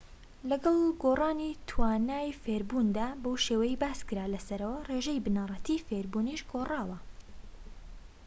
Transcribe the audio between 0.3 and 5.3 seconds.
لەگەڵ گۆڕانی توانای فێربووندا بەو شێوەیەی باسکرا لەسەرەوە ڕێژەی